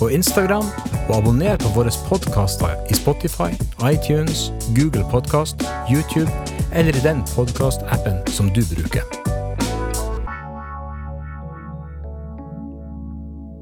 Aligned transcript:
og 0.00 0.12
Instagram, 0.12 0.66
og 1.08 1.14
abonner 1.16 1.56
på 1.62 1.72
våre 1.74 1.92
podkaster 2.08 2.76
i 2.90 2.94
Spotify, 2.94 3.50
iTunes, 3.92 4.50
Google 4.76 5.04
Podkast, 5.10 5.64
YouTube 5.90 6.30
eller 6.72 6.96
i 6.96 7.02
den 7.02 7.24
podkastappen 7.34 8.20
som 8.26 8.50
du 8.54 8.62
bruker. 8.74 9.02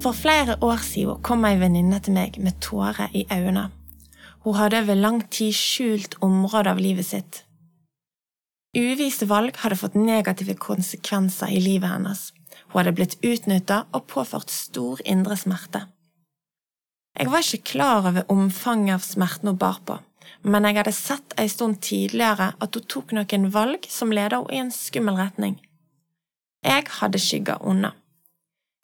For 0.02 0.12
flere 0.12 0.56
år 0.60 0.82
siden 0.84 1.22
kom 1.22 1.44
ei 1.48 1.56
venninne 1.58 1.98
til 1.98 2.14
meg 2.14 2.36
med 2.38 2.60
tårer 2.62 3.10
i 3.14 3.24
øynene. 3.32 3.70
Hun 4.44 4.54
hadde 4.54 4.84
over 4.84 4.94
lang 4.94 5.24
tid 5.30 5.50
skjult 5.56 6.14
områder 6.22 6.70
av 6.70 6.78
livet 6.78 7.08
sitt. 7.08 7.42
Uvise 8.76 9.26
valg 9.26 9.56
hadde 9.64 9.78
fått 9.80 9.96
negative 9.98 10.54
konsekvenser 10.60 11.50
i 11.50 11.58
livet 11.64 11.90
hennes. 11.90 12.28
Hun 12.68 12.82
hadde 12.82 12.94
blitt 12.94 13.18
utnytta 13.24 13.86
og 13.90 14.06
påført 14.12 14.52
stor 14.52 15.00
indre 15.04 15.34
smerte. 15.40 15.86
Jeg 17.16 17.30
var 17.32 17.40
ikke 17.40 17.72
klar 17.72 18.04
over 18.04 18.26
omfanget 18.28 18.98
av 18.98 19.04
smerten 19.04 19.48
hun 19.48 19.60
bar 19.60 19.78
på, 19.88 19.94
men 20.44 20.66
jeg 20.68 20.76
hadde 20.76 20.92
sett 20.92 21.36
ei 21.40 21.48
stund 21.48 21.78
tidligere 21.84 22.50
at 22.60 22.76
hun 22.76 22.88
tok 22.92 23.14
noen 23.16 23.46
valg 23.54 23.86
som 23.88 24.12
ledet 24.12 24.36
henne 24.36 24.52
i 24.52 24.60
en 24.66 24.74
skummel 24.74 25.16
retning. 25.16 25.54
Jeg 26.66 26.84
hadde 26.98 27.22
skygga 27.22 27.56
unna. 27.64 27.94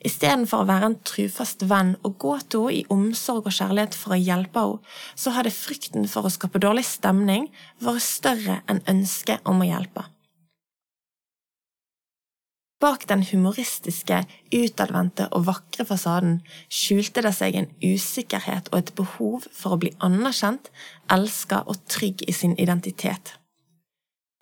Istedenfor 0.03 0.63
å 0.63 0.67
være 0.67 0.89
en 0.89 0.97
trufast 1.07 1.63
venn 1.69 1.93
og 2.01 2.17
gå 2.19 2.33
til 2.51 2.65
henne 2.65 2.79
i 2.79 2.87
omsorg 2.91 3.45
og 3.47 3.55
kjærlighet 3.55 3.95
for 3.95 4.15
å 4.15 4.19
hjelpe 4.19 4.65
henne, 4.65 4.95
så 5.15 5.35
hadde 5.37 5.53
frykten 5.53 6.09
for 6.11 6.25
å 6.25 6.33
skape 6.33 6.63
dårlig 6.63 6.87
stemning 6.89 7.47
vært 7.85 8.07
større 8.07 8.59
enn 8.65 8.81
ønsket 8.89 9.45
om 9.45 9.61
å 9.61 9.69
hjelpe. 9.69 10.07
Bak 12.83 13.05
den 13.07 13.21
humoristiske, 13.23 14.17
utadvendte 14.51 15.29
og 15.31 15.45
vakre 15.47 15.85
fasaden 15.87 16.41
skjulte 16.67 17.21
det 17.23 17.31
seg 17.37 17.55
en 17.55 17.69
usikkerhet 17.79 18.67
og 18.73 18.81
et 18.81 18.91
behov 18.97 19.45
for 19.55 19.75
å 19.75 19.79
bli 19.79 19.93
anerkjent, 20.03 20.67
elska 21.15 21.61
og 21.71 21.79
trygg 21.87 22.25
i 22.27 22.35
sin 22.35 22.57
identitet. 22.59 23.37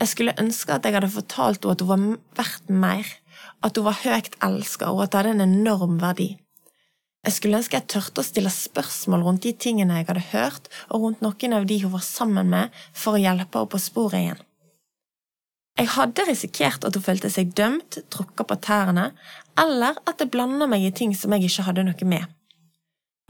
Jeg 0.01 0.09
skulle 0.09 0.33
ønske 0.41 0.73
at 0.73 0.87
jeg 0.87 0.97
hadde 0.97 1.13
fortalt 1.13 1.61
henne 1.61 1.77
at 1.77 1.85
hun 1.85 1.91
var 1.91 2.41
verdt 2.41 2.73
mer, 2.73 3.13
at 3.61 3.77
hun 3.77 3.85
var 3.91 4.01
høyt 4.01 4.39
elska 4.49 4.89
og 4.89 5.03
at 5.05 5.13
det 5.13 5.21
hadde 5.21 5.37
en 5.37 5.45
enorm 5.45 5.99
verdi. 6.01 6.31
Jeg 7.21 7.37
skulle 7.37 7.61
ønske 7.61 7.77
jeg 7.77 7.91
tørte 7.93 8.23
å 8.23 8.25
stille 8.25 8.49
spørsmål 8.49 9.27
rundt 9.27 9.45
de 9.45 9.53
tingene 9.53 9.99
jeg 9.99 10.09
hadde 10.09 10.29
hørt, 10.31 10.71
og 10.89 11.05
rundt 11.05 11.21
noen 11.21 11.59
av 11.59 11.69
de 11.69 11.83
hun 11.83 11.93
var 11.93 12.01
sammen 12.01 12.49
med, 12.49 12.73
for 12.97 13.13
å 13.13 13.21
hjelpe 13.21 13.61
henne 13.61 13.69
på 13.69 13.85
sporet 13.85 14.17
igjen. 14.23 14.47
Jeg 15.79 15.89
hadde 15.95 16.25
risikert 16.27 16.83
at 16.85 16.97
hun 16.97 17.03
følte 17.05 17.29
seg 17.31 17.53
dømt, 17.57 18.01
tråkka 18.11 18.45
på 18.47 18.57
tærne, 18.63 19.11
eller 19.59 19.97
at 20.07 20.19
det 20.19 20.31
blanda 20.33 20.67
meg 20.69 20.83
i 20.85 20.93
ting 20.95 21.13
som 21.17 21.33
jeg 21.35 21.47
ikke 21.47 21.67
hadde 21.69 21.85
noe 21.87 22.07
med. 22.07 22.27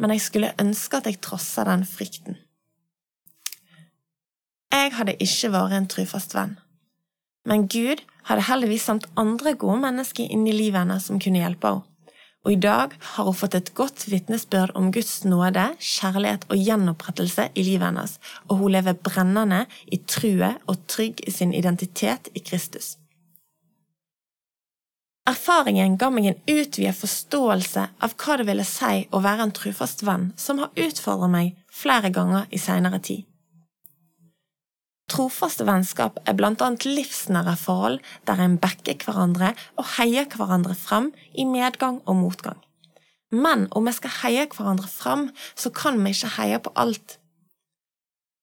Men 0.01 0.15
jeg 0.15 0.23
skulle 0.25 0.55
ønske 0.61 0.97
at 0.97 1.09
jeg 1.09 1.21
trossa 1.21 1.65
den 1.67 1.85
frykten. 1.85 2.39
Jeg 4.71 4.95
hadde 4.95 5.19
ikke 5.19 5.51
vært 5.53 5.77
en 5.77 5.87
trufast 5.91 6.33
venn, 6.33 6.57
men 7.45 7.67
Gud 7.69 8.01
hadde 8.29 8.47
heldigvis 8.47 8.85
sendt 8.87 9.09
andre 9.19 9.53
gode 9.59 9.81
mennesker 9.83 10.29
inn 10.31 10.45
i 10.47 10.55
livet 10.55 10.79
hennes 10.81 11.07
som 11.09 11.19
kunne 11.21 11.41
hjelpe 11.43 11.73
henne 11.75 11.90
og 12.41 12.53
i 12.53 12.57
dag 12.57 12.95
har 13.13 13.27
hun 13.27 13.37
fått 13.37 13.55
et 13.57 13.73
godt 13.77 14.07
vitnesbyrd 14.09 14.73
om 14.77 14.89
Guds 14.93 15.21
nåde, 15.27 15.67
kjærlighet 15.77 16.47
og 16.49 16.57
gjenopprettelse 16.57 17.51
i 17.53 17.65
livet 17.67 17.91
hennes, 17.91 18.17
og 18.49 18.63
hun 18.63 18.73
lever 18.73 18.97
brennende 18.97 19.65
i 19.85 20.01
true 20.09 20.55
og 20.65 20.81
trygg 20.89 21.21
i 21.27 21.33
sin 21.33 21.53
identitet 21.53 22.31
i 22.33 22.41
Kristus. 22.41 22.95
Erfaringen 25.29 25.99
ga 26.01 26.09
meg 26.09 26.31
en 26.31 26.39
utvidet 26.49 26.97
forståelse 26.97 27.83
av 28.01 28.15
hva 28.17 28.39
det 28.39 28.47
ville 28.49 28.65
si 28.65 29.03
å 29.13 29.21
være 29.21 29.45
en 29.45 29.53
trufast 29.53 30.01
venn 30.01 30.31
som 30.33 30.63
har 30.63 30.73
utfordret 30.73 31.29
meg 31.29 31.59
flere 31.69 32.09
ganger 32.09 32.49
i 32.49 32.59
seinere 32.59 32.99
tid. 33.05 33.27
Trofaste 35.11 35.65
vennskap 35.67 36.21
er 36.23 36.37
blant 36.39 36.61
annet 36.63 36.85
livsnære 36.87 37.57
forhold 37.59 37.99
der 38.29 38.39
en 38.39 38.57
backer 38.63 38.95
hverandre 39.03 39.49
og 39.75 39.89
heier 39.97 40.29
hverandre 40.31 40.75
fram 40.77 41.09
i 41.35 41.43
medgang 41.43 41.99
og 42.05 42.21
motgang. 42.21 42.61
Men 43.31 43.67
om 43.75 43.87
vi 43.87 43.93
skal 43.95 44.13
heie 44.21 44.45
hverandre 44.51 44.87
fram, 44.87 45.29
så 45.55 45.71
kan 45.71 45.99
vi 46.03 46.13
ikke 46.15 46.31
heie 46.37 46.59
på 46.63 46.71
alt. 46.79 47.17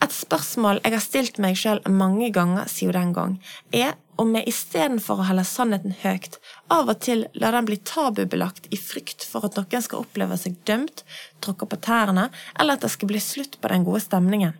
Et 0.04 0.12
spørsmål 0.14 0.78
jeg 0.84 0.94
har 0.94 1.02
stilt 1.02 1.40
meg 1.42 1.56
sjøl 1.58 1.80
mange 1.90 2.28
ganger 2.36 2.68
siden 2.70 2.94
den 2.96 3.16
gang, 3.16 3.32
er 3.72 3.96
om 4.20 4.30
vi 4.34 4.44
istedenfor 4.50 5.22
å 5.22 5.26
holde 5.30 5.46
sannheten 5.48 5.96
høyt, 6.02 6.38
av 6.70 6.90
og 6.92 7.00
til 7.02 7.26
lar 7.38 7.56
den 7.56 7.66
bli 7.68 7.80
tabubelagt 7.80 8.68
i 8.74 8.78
frykt 8.78 9.26
for 9.26 9.48
at 9.48 9.58
noen 9.58 9.84
skal 9.84 10.04
oppleve 10.04 10.38
seg 10.38 10.60
dømt, 10.68 11.04
tråkke 11.40 11.66
på 11.66 11.80
tærne, 11.88 12.28
eller 12.58 12.76
at 12.76 12.86
det 12.86 12.92
skal 12.94 13.10
bli 13.10 13.22
slutt 13.22 13.60
på 13.60 13.72
den 13.72 13.86
gode 13.88 14.04
stemningen. 14.04 14.56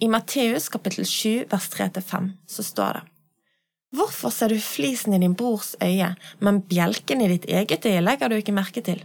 I 0.00 0.08
Matteus 0.08 0.70
kapittel 0.72 1.04
7 1.04 1.44
vers 1.50 1.66
3-5 1.74 2.30
så 2.48 2.62
står 2.64 2.94
det 2.96 3.00
Hvorfor 3.98 4.32
ser 4.32 4.48
du 4.48 4.56
flisen 4.62 5.12
i 5.12 5.18
din 5.20 5.34
brors 5.36 5.74
øye, 5.82 6.14
men 6.38 6.60
bjelken 6.70 7.20
i 7.20 7.28
ditt 7.28 7.44
eget 7.44 7.84
øye 7.84 8.00
legger 8.00 8.32
du 8.32 8.38
ikke 8.38 8.54
merke 8.56 8.80
til? 8.86 9.02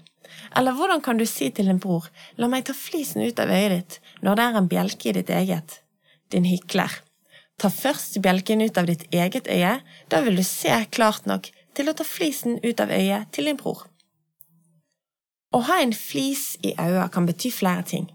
Eller 0.55 0.77
hvordan 0.77 1.03
kan 1.03 1.19
du 1.19 1.25
si 1.27 1.49
til 1.49 1.67
din 1.67 1.81
bror, 1.83 2.07
la 2.39 2.47
meg 2.47 2.63
ta 2.69 2.77
flisen 2.77 3.25
ut 3.25 3.43
av 3.43 3.51
øyet 3.51 3.75
ditt, 3.75 3.99
når 4.23 4.39
det 4.39 4.45
er 4.45 4.61
en 4.61 4.71
bjelke 4.71 5.11
i 5.11 5.15
ditt 5.19 5.35
eget? 5.35 5.79
Din 6.31 6.47
hykler. 6.47 7.01
Ta 7.59 7.73
først 7.73 8.21
bjelken 8.23 8.63
ut 8.63 8.79
av 8.79 8.87
ditt 8.87 9.03
eget 9.11 9.51
øye, 9.51 9.79
da 10.07 10.23
vil 10.23 10.39
du 10.39 10.47
se 10.47 10.79
klart 10.95 11.27
nok 11.27 11.51
til 11.75 11.91
å 11.91 11.97
ta 11.97 12.07
flisen 12.07 12.61
ut 12.63 12.79
av 12.79 12.93
øyet 12.95 13.35
til 13.35 13.51
din 13.51 13.59
bror. 13.59 13.83
Å 15.51 15.59
ha 15.59 15.81
en 15.83 15.91
flis 15.91 16.53
i 16.63 16.71
øyet 16.79 17.11
kan 17.11 17.27
bety 17.27 17.51
flere 17.51 17.83
ting. 17.83 18.13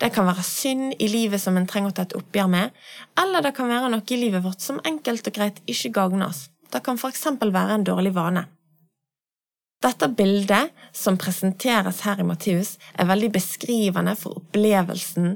Det 0.00 0.10
kan 0.14 0.26
være 0.26 0.44
synd 0.46 0.96
i 0.98 1.08
livet 1.10 1.40
som 1.42 1.56
en 1.56 1.66
trenger 1.68 1.92
å 1.92 1.96
ta 1.96 2.06
et 2.06 2.16
oppgjør 2.18 2.48
med, 2.50 2.72
eller 3.20 3.44
det 3.44 3.52
kan 3.56 3.70
være 3.70 3.90
noe 3.92 4.02
i 4.08 4.18
livet 4.18 4.44
vårt 4.44 4.64
som 4.64 4.80
enkelt 4.88 5.28
og 5.28 5.36
greit 5.36 5.60
ikke 5.70 5.92
gagner 5.98 6.30
oss. 6.30 6.48
Det 6.72 6.80
kan 6.84 6.98
for 6.98 7.12
eksempel 7.12 7.52
være 7.54 7.76
en 7.76 7.86
dårlig 7.86 8.14
vane. 8.16 8.46
Dette 9.82 10.06
bildet 10.14 10.70
som 10.94 11.18
presenteres 11.18 12.04
her 12.06 12.20
i 12.22 12.26
Matteus, 12.26 12.76
er 12.94 13.08
veldig 13.10 13.32
beskrivende 13.34 14.14
for 14.18 14.38
opplevelsen 14.38 15.34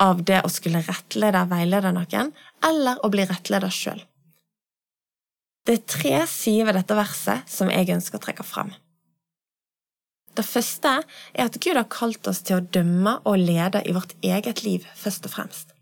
av 0.00 0.20
det 0.28 0.42
å 0.44 0.52
skulle 0.52 0.82
rettlede 0.84 1.46
veilede 1.48 1.92
noen, 1.96 2.32
eller 2.64 3.00
å 3.04 3.10
bli 3.12 3.24
rettleder 3.28 3.72
sjøl. 3.72 4.00
Det 5.66 5.76
er 5.76 5.88
tre 5.92 6.14
sider 6.28 6.68
ved 6.68 6.80
dette 6.80 6.96
verset 6.96 7.48
som 7.48 7.72
jeg 7.72 7.92
ønsker 7.96 8.20
å 8.20 8.24
trekke 8.24 8.46
fram. 8.46 8.72
Det 10.38 10.46
første 10.46 11.00
er 11.34 11.48
at 11.48 11.58
Gud 11.58 11.76
har 11.76 11.88
kalt 11.90 12.28
oss 12.30 12.42
til 12.46 12.60
å 12.60 12.64
dømme 12.76 13.16
og 13.26 13.40
lede 13.40 13.82
i 13.86 13.94
vårt 13.96 14.14
eget 14.22 14.62
liv, 14.62 14.86
først 14.96 15.26
og 15.26 15.34
fremst. 15.34 15.74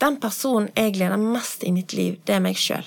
Den 0.00 0.18
personen 0.20 0.70
jeg 0.76 0.96
leder 0.96 1.20
mest 1.20 1.64
i 1.64 1.72
mitt 1.72 1.94
liv, 1.96 2.18
det 2.24 2.36
er 2.36 2.44
meg 2.44 2.58
sjøl. 2.60 2.84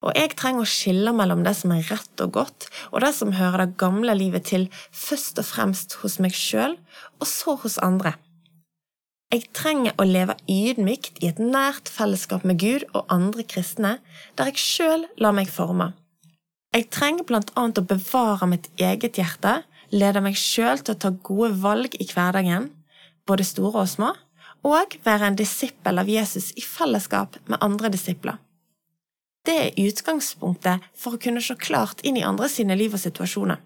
Og 0.00 0.16
jeg 0.16 0.32
trenger 0.38 0.64
å 0.64 0.70
skille 0.70 1.12
mellom 1.12 1.42
det 1.44 1.52
som 1.58 1.74
er 1.74 1.84
rett 1.90 2.22
og 2.24 2.32
godt, 2.38 2.70
og 2.90 3.02
det 3.04 3.12
som 3.18 3.34
hører 3.36 3.66
det 3.66 3.78
gamle 3.82 4.14
livet 4.16 4.48
til, 4.48 4.66
først 4.96 5.38
og 5.42 5.46
fremst 5.50 5.98
hos 6.00 6.16
meg 6.22 6.34
sjøl, 6.34 6.78
og 7.20 7.28
så 7.28 7.58
hos 7.60 7.76
andre. 7.84 8.14
Jeg 9.30 9.46
trenger 9.54 9.94
å 10.00 10.06
leve 10.08 10.34
ydmykt 10.50 11.20
i 11.22 11.28
et 11.30 11.38
nært 11.38 11.90
fellesskap 11.92 12.46
med 12.48 12.58
Gud 12.62 12.88
og 12.90 13.04
andre 13.12 13.44
kristne, 13.46 13.98
der 14.38 14.50
jeg 14.50 14.62
sjøl 14.62 15.06
lar 15.22 15.36
meg 15.36 15.52
forme 15.52 15.92
jeg 16.74 16.86
trenger 16.94 17.26
blant 17.26 17.50
annet 17.58 17.80
å 17.80 17.86
bevare 17.86 18.46
mitt 18.50 18.68
eget 18.78 19.18
hjerte, 19.18 19.60
lede 19.90 20.22
meg 20.22 20.38
sjøl 20.38 20.82
til 20.82 20.94
å 20.94 21.00
ta 21.02 21.10
gode 21.10 21.54
valg 21.62 21.96
i 21.98 22.06
hverdagen, 22.06 22.68
både 23.26 23.46
store 23.46 23.82
og 23.82 23.90
små, 23.90 24.12
og 24.66 24.94
være 25.06 25.30
en 25.30 25.38
disippel 25.38 25.98
av 25.98 26.10
Jesus 26.10 26.50
i 26.60 26.62
fellesskap 26.62 27.40
med 27.48 27.58
andre 27.64 27.90
disipler. 27.90 28.38
Det 29.46 29.56
er 29.56 29.88
utgangspunktet 29.88 30.84
for 30.94 31.16
å 31.16 31.20
kunne 31.22 31.40
se 31.42 31.56
klart 31.56 32.04
inn 32.04 32.20
i 32.20 32.26
andre 32.26 32.48
sine 32.52 32.76
liv 32.76 32.94
og 32.94 33.02
situasjoner. 33.02 33.58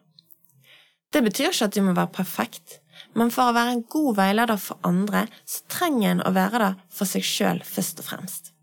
Det 1.13 1.23
betyr 1.23 1.51
ikke 1.51 1.69
at 1.69 1.75
du 1.75 1.83
må 1.83 1.93
være 1.95 2.15
perfekt, 2.15 2.79
men 3.19 3.31
for 3.35 3.51
å 3.51 3.57
være 3.57 3.75
en 3.75 3.85
god 3.91 4.17
veileder 4.19 4.59
for 4.59 4.81
andre, 4.87 5.27
så 5.45 5.67
trenger 5.71 6.15
en 6.15 6.25
å 6.25 6.35
være 6.35 6.63
det 6.63 6.73
for 6.95 7.11
seg 7.11 7.27
sjøl 7.27 7.63
først 7.67 8.01
og 8.03 8.09
fremst. 8.09 8.54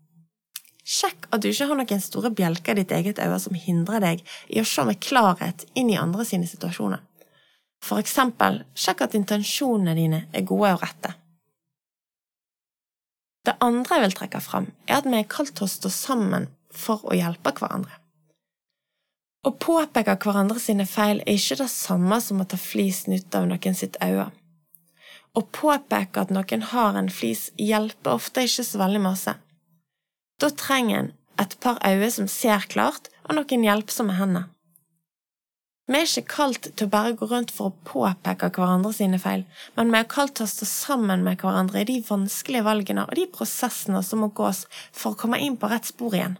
Sjekk 0.82 1.28
at 1.30 1.42
du 1.42 1.48
ikke 1.50 1.68
har 1.70 1.78
noen 1.78 2.02
store 2.02 2.32
bjelker 2.34 2.74
i 2.74 2.82
ditt 2.82 2.94
eget 2.96 3.20
øye 3.22 3.38
som 3.38 3.54
hindrer 3.54 4.02
deg 4.02 4.22
i 4.50 4.60
å 4.60 4.66
se 4.66 4.84
med 4.86 5.00
klarhet 5.04 5.64
inn 5.78 5.92
i 5.92 5.98
andre 5.98 6.26
sine 6.26 6.48
situasjoner. 6.50 7.02
For 7.82 8.02
eksempel, 8.02 8.62
sjekk 8.78 9.06
at 9.06 9.16
intensjonene 9.18 9.94
dine 9.98 10.24
er 10.30 10.46
gode 10.46 10.74
og 10.76 10.82
rette. 10.82 11.14
Det 13.42 13.56
andre 13.62 13.98
jeg 13.98 14.04
vil 14.04 14.18
trekke 14.20 14.42
fram, 14.42 14.68
er 14.86 15.00
at 15.00 15.08
vi 15.08 15.18
er 15.18 15.30
kalt 15.30 15.54
til 15.58 15.66
å 15.66 15.70
stå 15.70 15.90
sammen 15.90 16.46
for 16.70 17.02
å 17.10 17.16
hjelpe 17.18 17.54
hverandre. 17.58 17.98
Å 19.42 19.50
påpeke 19.58 20.14
hverandre 20.22 20.62
sine 20.62 20.86
feil 20.86 21.18
er 21.24 21.34
ikke 21.34 21.58
det 21.64 21.70
samme 21.72 22.20
som 22.22 22.42
å 22.42 22.46
ta 22.46 22.58
flisen 22.58 23.16
ut 23.18 23.34
av 23.34 23.48
noen 23.50 23.74
sitt 23.74 23.98
øye. 24.04 24.28
Å 25.34 25.40
påpeke 25.58 26.22
at 26.22 26.30
noen 26.30 26.62
har 26.70 26.98
en 26.98 27.10
flis, 27.10 27.48
hjelper 27.58 28.14
ofte 28.14 28.44
ikke 28.46 28.66
så 28.68 28.78
veldig 28.84 29.02
masse. 29.02 29.34
Da 30.42 30.50
trenger 30.50 30.98
en 30.98 31.12
et 31.40 31.54
par 31.60 31.78
øyne 31.86 32.10
som 32.10 32.26
ser 32.28 32.66
klart, 32.68 33.08
og 33.24 33.36
noen 33.38 33.64
hjelpsomme 33.66 34.16
hender. 34.18 34.48
Vi 35.90 35.98
er 35.98 36.06
ikke 36.06 36.30
kalt 36.30 36.68
til 36.76 36.86
å 36.86 36.90
bare 36.92 37.14
gå 37.18 37.26
rundt 37.30 37.50
for 37.54 37.70
å 37.70 37.86
påpeke 37.86 38.50
hverandre 38.54 38.92
sine 38.96 39.18
feil, 39.22 39.42
men 39.76 39.90
vi 39.92 39.98
er 39.98 40.08
kalt 40.10 40.36
til 40.38 40.46
å 40.46 40.50
stå 40.50 40.68
sammen 40.68 41.24
med 41.26 41.42
hverandre 41.42 41.82
i 41.82 41.88
de 41.88 41.98
vanskelige 42.06 42.66
valgene 42.66 43.04
og 43.08 43.14
de 43.18 43.26
prosessene 43.34 44.02
som 44.06 44.22
må 44.22 44.30
gås 44.34 44.64
for 44.90 45.12
å 45.12 45.18
komme 45.18 45.40
inn 45.42 45.58
på 45.58 45.70
rett 45.72 45.90
spor 45.90 46.14
igjen. 46.16 46.38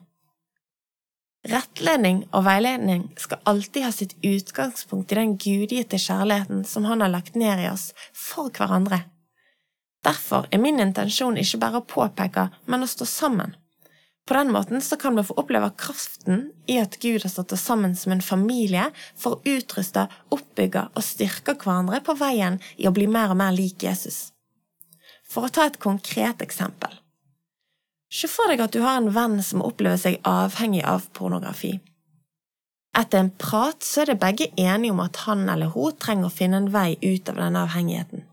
Rettledning 1.50 2.22
og 2.30 2.46
veiledning 2.46 3.08
skal 3.18 3.42
alltid 3.50 3.82
ha 3.82 3.90
sitt 3.94 4.14
utgangspunkt 4.22 5.10
i 5.10 5.18
den 5.18 5.34
gudgitte 5.42 5.98
kjærligheten 5.98 6.62
som 6.64 6.86
Han 6.86 7.02
har 7.02 7.10
lagt 7.10 7.34
ned 7.34 7.64
i 7.64 7.70
oss 7.70 7.90
for 8.14 8.50
hverandre. 8.54 9.02
Derfor 10.06 10.46
er 10.50 10.62
min 10.62 10.78
intensjon 10.82 11.38
ikke 11.38 11.58
bare 11.62 11.82
å 11.82 11.86
påpeke, 11.86 12.46
men 12.70 12.86
å 12.86 12.90
stå 12.90 13.06
sammen. 13.10 13.56
På 14.26 14.34
den 14.34 14.52
måten 14.52 14.82
så 14.82 14.96
kan 14.96 15.16
vi 15.16 15.24
få 15.24 15.34
oppleve 15.34 15.70
kraften 15.78 16.52
i 16.66 16.78
at 16.78 16.98
Gud 17.02 17.22
har 17.22 17.30
satt 17.30 17.52
oss 17.52 17.64
sammen 17.66 17.96
som 17.96 18.12
en 18.14 18.22
familie 18.22 18.84
for 19.18 19.34
å 19.34 19.54
utruste, 19.56 20.06
oppbygge 20.30 20.84
og 20.94 21.02
styrke 21.04 21.56
hverandre 21.58 21.98
på 22.06 22.14
veien 22.20 22.60
i 22.76 22.86
å 22.86 22.94
bli 22.94 23.08
mer 23.10 23.34
og 23.34 23.40
mer 23.42 23.54
lik 23.56 23.82
Jesus. 23.82 24.30
For 25.26 25.48
å 25.48 25.52
ta 25.52 25.66
et 25.66 25.80
konkret 25.82 26.42
eksempel. 26.44 26.94
Se 28.12 28.28
for 28.28 28.52
deg 28.52 28.60
at 28.60 28.74
du 28.76 28.82
har 28.84 29.00
en 29.00 29.10
venn 29.10 29.40
som 29.42 29.64
opplever 29.64 29.98
seg 29.98 30.20
avhengig 30.28 30.84
av 30.86 31.08
pornografi. 31.16 31.78
Etter 32.98 33.22
en 33.24 33.30
prat 33.40 33.82
så 33.82 34.02
er 34.02 34.12
det 34.12 34.20
begge 34.20 34.50
enige 34.60 34.92
om 34.92 35.00
at 35.00 35.22
han 35.24 35.46
eller 35.48 35.72
hun 35.72 35.96
trenger 35.96 36.28
å 36.28 36.34
finne 36.34 36.60
en 36.60 36.72
vei 36.74 36.98
ut 37.00 37.30
av 37.32 37.40
denne 37.40 37.64
avhengigheten. 37.64 38.26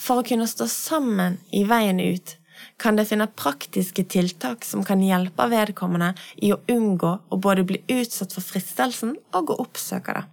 For 0.00 0.20
å 0.20 0.26
kunne 0.26 0.48
stå 0.48 0.68
sammen 0.68 1.40
i 1.56 1.64
veien 1.68 2.00
ut 2.00 2.36
kan 2.80 2.96
det 2.96 3.06
finne 3.10 3.28
praktiske 3.28 4.04
tiltak 4.08 4.64
som 4.64 4.84
kan 4.86 5.02
hjelpe 5.04 5.46
vedkommende 5.52 6.14
i 6.40 6.52
å 6.54 6.60
unngå 6.72 7.14
å 7.28 7.40
både 7.40 7.66
bli 7.68 7.82
utsatt 8.00 8.34
for 8.36 8.44
fristelsen 8.44 9.16
og 9.36 9.52
å 9.52 9.62
oppsøke 9.66 10.16
det. 10.16 10.26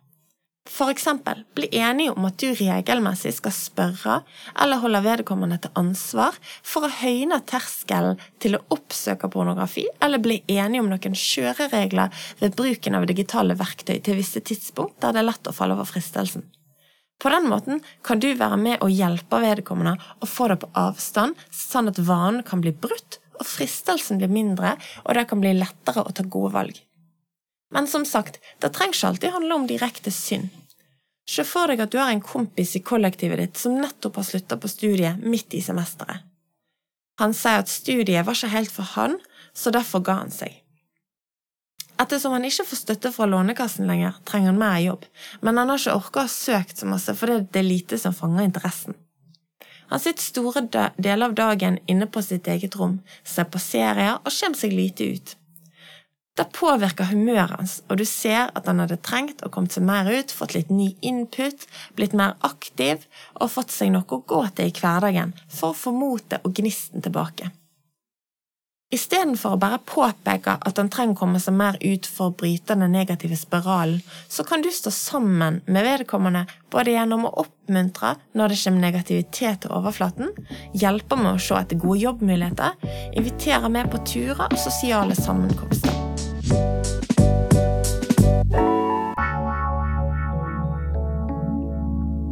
For 0.67 0.91
eksempel, 0.91 1.45
bli 1.55 1.69
enige 1.79 2.11
om 2.11 2.25
at 2.27 2.41
du 2.41 2.49
regelmessig 2.51 3.31
skal 3.37 3.53
spørre 3.55 4.17
eller 4.59 4.81
holde 4.83 4.99
vedkommende 5.05 5.59
til 5.63 5.71
ansvar 5.79 6.35
for 6.43 6.83
å 6.83 6.91
høyne 6.99 7.39
terskelen 7.47 8.19
til 8.43 8.57
å 8.57 8.63
oppsøke 8.75 9.31
pornografi, 9.31 9.87
eller 10.03 10.21
bli 10.23 10.41
enige 10.51 10.83
om 10.83 10.91
noen 10.91 11.17
kjøreregler 11.23 12.11
ved 12.41 12.59
bruken 12.59 12.99
av 12.99 13.07
digitale 13.07 13.55
verktøy 13.57 13.95
til 14.03 14.19
visse 14.19 14.43
tidspunkt 14.43 14.99
der 15.01 15.15
det 15.15 15.23
er 15.23 15.31
lett 15.31 15.47
å 15.47 15.55
falle 15.55 15.77
over 15.77 15.87
fristelsen. 15.87 16.43
På 17.17 17.31
den 17.33 17.47
måten 17.49 17.79
kan 18.05 18.19
du 18.21 18.29
være 18.37 18.57
med 18.61 18.83
og 18.85 18.93
hjelpe 18.93 19.39
vedkommende 19.41 19.95
å 20.21 20.29
få 20.29 20.51
det 20.51 20.59
på 20.61 20.69
avstand, 20.77 21.37
sånn 21.49 21.89
at 21.89 22.01
vanen 22.05 22.43
kan 22.45 22.61
bli 22.61 22.75
brutt 22.75 23.17
og 23.37 23.45
fristelsen 23.45 24.21
blir 24.21 24.31
mindre, 24.31 24.75
og 25.05 25.17
det 25.17 25.25
kan 25.29 25.41
bli 25.41 25.55
lettere 25.57 26.03
å 26.03 26.13
ta 26.13 26.25
gode 26.25 26.53
valg. 26.55 26.77
Men 27.73 27.89
som 27.89 28.05
sagt, 28.07 28.39
det 28.61 28.71
trenger 28.73 28.95
ikke 28.95 29.09
alltid 29.11 29.35
handle 29.35 29.57
om 29.57 29.67
direkte 29.69 30.13
synd. 30.13 30.49
Se 31.27 31.43
for 31.43 31.67
deg 31.67 31.81
at 31.83 31.91
du 31.91 31.97
har 31.99 32.13
en 32.13 32.23
kompis 32.23 32.77
i 32.79 32.83
kollektivet 32.85 33.41
ditt 33.41 33.59
som 33.59 33.75
nettopp 33.81 34.21
har 34.21 34.27
slutta 34.29 34.57
på 34.61 34.69
studiet 34.71 35.19
midt 35.19 35.57
i 35.57 35.63
semesteret. 35.63 36.23
Han 37.19 37.33
sier 37.35 37.63
at 37.63 37.71
studiet 37.71 38.23
var 38.23 38.37
ikke 38.37 38.53
helt 38.53 38.71
for 38.71 38.87
han, 38.93 39.17
så 39.51 39.73
derfor 39.73 40.05
ga 40.05 40.21
han 40.21 40.31
seg. 40.31 40.53
Ettersom 41.97 42.35
han 42.35 42.45
ikke 42.45 42.67
får 42.69 42.79
støtte 42.83 43.11
fra 43.13 43.25
Lånekassen 43.25 43.89
lenger, 43.89 44.19
trenger 44.29 44.51
han 44.51 44.61
mer 44.61 44.77
jobb, 44.83 45.07
men 45.41 45.57
han 45.57 45.71
har 45.71 45.81
ikke 45.81 45.97
orka 45.97 46.21
å 46.21 46.27
ha 46.27 46.31
søkt 46.31 46.77
så 46.77 46.89
masse 46.89 47.15
fordi 47.17 47.39
det 47.49 47.63
er 47.63 47.67
lite 47.67 47.97
som 48.01 48.13
fanger 48.13 48.45
interessen. 48.45 48.97
Han 49.87 50.03
sitter 50.03 50.21
store 50.23 50.61
deler 50.99 51.29
av 51.29 51.35
dagen 51.35 51.79
inne 51.87 52.09
på 52.11 52.21
sitt 52.21 52.47
eget 52.51 52.75
rom, 52.75 52.99
ser 53.23 53.47
på 53.49 53.59
serier 53.61 54.19
og 54.19 54.33
kommer 54.35 54.59
seg 54.59 54.75
lite 54.75 55.11
ut. 55.15 55.35
Det 56.37 56.51
påvirker 56.53 57.09
humøret 57.09 57.55
hans, 57.55 57.79
og 57.89 57.97
du 57.97 58.05
ser 58.05 58.51
at 58.53 58.67
han 58.69 58.83
hadde 58.83 58.99
trengt 59.01 59.41
å 59.41 59.49
komme 59.49 59.71
seg 59.73 59.87
mer 59.87 60.05
ut, 60.05 60.29
fått 60.29 60.53
litt 60.53 60.69
ny 60.69 60.91
input, 61.01 61.65
blitt 61.97 62.13
mer 62.13 62.35
aktiv 62.45 63.07
og 63.39 63.55
fått 63.55 63.73
seg 63.73 63.95
noe 63.95 64.05
å 64.05 64.21
gå 64.21 64.43
til 64.53 64.69
i 64.69 64.75
hverdagen 64.75 65.33
for 65.47 65.71
å 65.71 65.79
få 65.79 65.95
motet 65.95 66.45
og 66.45 66.53
gnisten 66.59 67.01
tilbake. 67.01 67.49
Istedenfor 68.97 69.53
å 69.53 69.59
bare 69.61 69.77
påpeke 69.85 70.55
at 70.57 70.79
han 70.79 70.87
trenger 70.89 71.13
å 71.13 71.19
komme 71.19 71.39
seg 71.41 71.53
mer 71.53 71.75
ut 71.83 72.07
for 72.09 72.31
å 72.31 72.35
bryte 72.39 72.73
den 72.79 72.95
negative 72.95 73.37
spiralen, 73.37 73.99
så 74.31 74.45
kan 74.47 74.63
du 74.65 74.71
stå 74.73 74.89
sammen 74.95 75.59
med 75.67 75.85
vedkommende 75.85 76.47
både 76.73 76.95
gjennom 76.95 77.27
å 77.27 77.33
oppmuntre 77.43 78.15
når 78.33 78.53
det 78.55 78.57
kommer 78.63 78.85
negativitet 78.87 79.61
til 79.65 79.75
overflaten, 79.77 80.33
hjelpe 80.73 81.19
med 81.19 81.35
å 81.35 81.43
se 81.43 81.59
etter 81.59 81.77
gode 81.83 81.99
jobbmuligheter, 82.07 82.73
invitere 83.13 83.69
med 83.69 83.91
på 83.93 84.01
turer 84.07 84.47
og 84.47 84.57
sosiale 84.57 85.17
sammenkomster. 85.19 85.93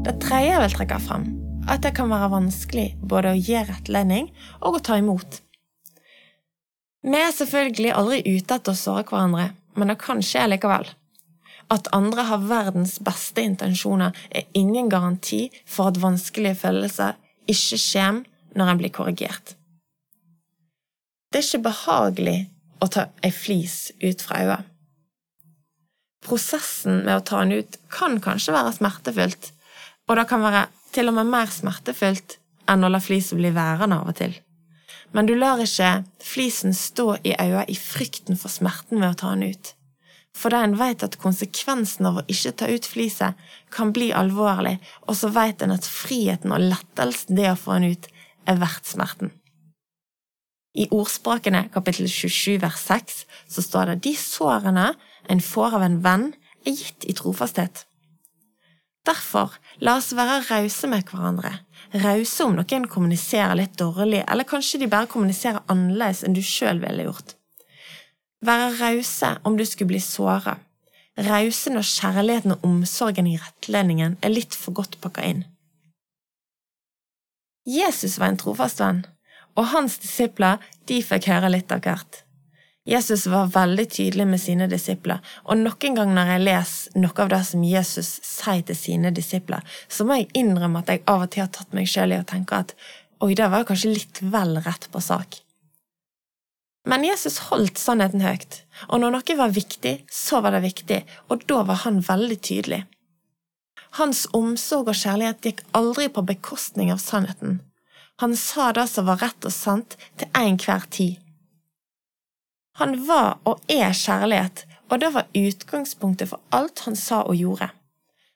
Det 0.05 0.17
tredje 0.25 0.49
jeg 0.49 0.65
vil 0.65 0.77
trekke 0.81 1.01
fram, 1.05 1.31
at 1.69 1.85
det 1.85 1.93
kan 1.97 2.09
være 2.09 2.33
vanskelig 2.33 2.91
både 3.05 3.35
å 3.35 3.41
gi 3.41 3.61
rettledning 3.69 4.31
og 4.63 4.79
å 4.79 4.85
ta 4.89 4.97
imot. 5.01 5.44
Vi 7.05 7.17
er 7.21 7.33
selvfølgelig 7.37 7.91
aldri 7.93 8.21
ute 8.25 8.55
etter 8.57 8.73
å 8.73 8.79
såre 8.79 9.03
hverandre, 9.05 9.51
men 9.77 9.91
det 9.91 9.99
kan 10.01 10.23
skje 10.25 10.47
likevel. 10.49 10.87
At 11.69 11.89
andre 11.93 12.23
har 12.25 12.45
verdens 12.49 12.95
beste 13.05 13.43
intensjoner, 13.45 14.15
er 14.29 14.47
ingen 14.57 14.89
garanti 14.89 15.47
for 15.69 15.91
at 15.91 15.99
vanskelige 16.01 16.57
følelser 16.63 17.13
ikke 17.45 17.77
kommer 17.83 18.25
når 18.57 18.71
en 18.71 18.81
blir 18.81 18.93
korrigert. 18.95 19.53
Det 21.29 21.41
er 21.41 21.45
ikke 21.45 21.67
behagelig 21.67 22.37
å 22.81 22.89
ta 22.89 23.09
ei 23.25 23.33
flis 23.33 23.91
ut 24.01 24.23
fra 24.25 24.41
øyet. 24.41 24.71
Prosessen 26.25 27.03
med 27.03 27.19
å 27.19 27.25
ta 27.27 27.43
den 27.43 27.59
ut 27.59 27.77
kan 27.93 28.17
kanskje 28.23 28.55
være 28.55 28.73
smertefullt, 28.79 29.51
og 30.09 30.17
det 30.17 30.25
kan 30.31 30.41
være 30.41 30.65
til 30.95 31.11
og 31.11 31.19
med 31.19 31.29
mer 31.29 31.53
smertefullt 31.53 32.39
enn 32.71 32.85
å 32.85 32.89
la 32.89 33.03
flisen 33.03 33.37
bli 33.37 33.53
værende 33.53 33.99
av 34.01 34.09
og 34.09 34.17
til. 34.17 34.33
Men 35.15 35.29
du 35.29 35.35
lar 35.39 35.61
ikke 35.63 36.03
flisen 36.19 36.75
stå 36.75 37.15
i 37.23 37.37
øya 37.39 37.63
i 37.71 37.77
frykten 37.79 38.35
for 38.35 38.51
smerten 38.51 38.99
ved 38.99 39.13
å 39.13 39.19
ta 39.21 39.31
den 39.31 39.55
ut. 39.55 39.71
For 40.35 40.51
da 40.51 40.65
en 40.65 40.75
vet 40.75 41.05
at 41.05 41.15
konsekvensen 41.21 42.09
av 42.09 42.19
å 42.19 42.25
ikke 42.27 42.51
ta 42.59 42.67
ut 42.67 42.89
fliset 42.91 43.39
kan 43.71 43.93
bli 43.95 44.09
alvorlig, 44.11 44.75
og 45.07 45.15
så 45.15 45.31
vet 45.31 45.63
en 45.63 45.71
at 45.77 45.87
friheten 45.87 46.51
og 46.51 46.67
lettelsen 46.67 47.39
det 47.39 47.47
å 47.53 47.59
få 47.59 47.79
den 47.79 47.95
ut, 47.95 48.09
er 48.45 48.59
verdt 48.59 48.91
smerten. 48.91 49.31
I 50.75 50.89
Ordspråkene 50.91 51.69
kapittel 51.71 52.09
27 52.11 52.59
vers 52.59 52.81
6 52.83 53.21
så 53.55 53.63
står 53.63 53.93
det 53.93 54.01
de 54.09 54.15
sårene 54.19 54.89
en 55.31 55.41
får 55.41 55.77
av 55.79 55.85
en 55.87 56.01
venn, 56.03 56.33
er 56.67 56.75
gitt 56.75 57.07
i 57.07 57.15
trofasthet. 57.15 57.85
Derfor, 59.05 59.53
la 59.85 59.97
oss 59.99 60.13
være 60.17 60.41
rause 60.49 60.89
med 60.89 61.05
hverandre. 61.09 61.51
Rause 62.01 62.47
om 62.47 62.55
noen 62.57 62.87
kommuniserer 62.89 63.55
litt 63.59 63.77
dårlig, 63.77 64.23
eller 64.25 64.47
kanskje 64.49 64.81
de 64.81 64.89
bare 64.89 65.09
kommuniserer 65.11 65.61
annerledes 65.71 66.23
enn 66.25 66.35
du 66.35 66.41
sjøl 66.41 66.81
ville 66.81 67.05
gjort. 67.05 67.35
Være 68.45 68.71
rause 68.79 69.35
om 69.45 69.57
du 69.57 69.65
skulle 69.65 69.93
bli 69.93 70.01
såra. 70.03 70.57
Rause 71.15 71.71
når 71.71 71.87
kjærligheten 71.87 72.57
og 72.57 72.65
omsorgen 72.67 73.29
i 73.29 73.37
rettledningen 73.39 74.17
er 74.21 74.33
litt 74.33 74.57
for 74.57 74.75
godt 74.75 74.97
pakka 75.01 75.23
inn. 75.23 75.45
Jesus 77.65 78.19
var 78.19 78.33
en 78.33 78.41
trofast 78.41 78.81
venn 78.81 79.05
og 79.55 79.71
hans 79.71 79.97
disipler 80.03 80.61
de 80.89 80.99
fikk 81.03 81.29
høre 81.31 81.51
litt 81.53 81.71
av 81.71 81.83
hvert. 81.85 82.24
Jesus 82.85 83.25
var 83.27 83.47
veldig 83.49 83.87
tydelig 83.89 84.27
med 84.29 84.41
sine 84.41 84.67
disipler, 84.69 85.23
og 85.49 85.57
noen 85.57 85.95
gang 85.97 86.11
når 86.13 86.27
jeg 86.31 86.43
leser 86.43 86.99
noe 87.01 87.23
av 87.23 87.31
det 87.31 87.39
som 87.47 87.63
Jesus 87.65 88.11
sier 88.21 88.61
til 88.67 88.77
sine 88.77 89.09
disipler, 89.15 89.65
så 89.89 90.05
må 90.05 90.19
jeg 90.19 90.29
innrømme 90.37 90.83
at 90.83 90.91
jeg 90.93 91.01
av 91.09 91.25
og 91.25 91.31
til 91.33 91.41
har 91.41 91.49
tatt 91.55 91.73
meg 91.73 91.89
sjøl 91.89 92.13
i 92.13 92.21
å 92.21 92.27
tenke 92.29 92.59
at 92.61 92.75
oi, 93.25 93.33
det 93.33 93.49
var 93.49 93.65
kanskje 93.65 93.95
litt 93.95 94.21
vel 94.21 94.59
rett 94.61 94.85
på 94.93 95.01
sak. 95.01 95.39
Men 96.85 97.07
Jesus 97.07 97.39
holdt 97.47 97.81
sannheten 97.81 98.21
høyt, 98.21 98.61
og 98.93 99.01
når 99.01 99.17
noe 99.17 99.39
var 99.39 99.57
viktig, 99.57 99.95
så 100.05 100.43
var 100.45 100.53
det 100.53 100.67
viktig, 100.67 101.01
og 101.33 101.41
da 101.49 101.63
var 101.65 101.81
han 101.87 102.03
veldig 102.05 102.37
tydelig. 102.37 102.83
Hans 103.97 104.27
omsorg 104.35 104.91
og 104.91 104.99
kjærlighet 104.99 105.41
gikk 105.41 105.65
aldri 105.73 106.11
på 106.13 106.21
bekostning 106.29 106.93
av 106.93 107.01
sannheten. 107.01 107.63
Han 108.21 108.37
sa 108.37 108.69
det 108.77 108.85
som 108.93 109.09
var 109.09 109.23
rett 109.25 109.47
og 109.47 109.53
sant 109.55 109.97
til 110.19 110.29
enhver 110.37 110.85
tid. 110.93 111.24
Han 112.79 112.97
var 113.07 113.37
og 113.47 113.61
er 113.71 113.93
kjærlighet, 113.95 114.65
og 114.91 114.99
det 115.01 115.11
var 115.15 115.29
utgangspunktet 115.35 116.29
for 116.31 116.43
alt 116.55 116.83
han 116.85 116.97
sa 116.99 117.21
og 117.23 117.37
gjorde. 117.39 117.69